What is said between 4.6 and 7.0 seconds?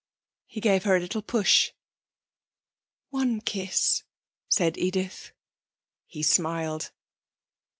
Edith. He smiled.